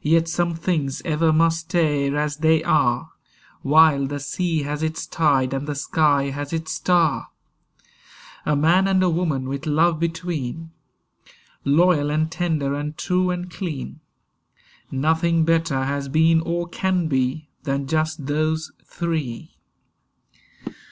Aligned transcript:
Yet 0.00 0.26
some 0.26 0.56
things 0.56 1.02
ever 1.04 1.32
must 1.32 1.60
stay 1.70 2.12
as 2.12 2.38
they 2.38 2.64
are 2.64 3.12
While 3.60 4.08
the 4.08 4.18
sea 4.18 4.62
has 4.64 4.82
its 4.82 5.06
tide 5.06 5.54
and 5.54 5.68
the 5.68 5.76
sky 5.76 6.30
has 6.30 6.52
its 6.52 6.72
star. 6.72 7.28
A 8.44 8.56
man 8.56 8.88
and 8.88 9.00
a 9.04 9.08
woman 9.08 9.48
with 9.48 9.64
love 9.64 10.00
between, 10.00 10.72
Loyal 11.64 12.10
and 12.10 12.28
tender 12.28 12.74
and 12.74 12.98
true 12.98 13.30
and 13.30 13.48
clean, 13.52 14.00
Nothing 14.90 15.44
better 15.44 15.84
has 15.84 16.08
been 16.08 16.40
or 16.40 16.66
can 16.66 17.06
be 17.06 17.48
Than 17.62 17.86
just 17.86 18.26
those 18.26 18.72
three. 18.84 19.54